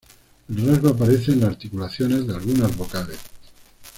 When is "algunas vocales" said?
2.33-3.19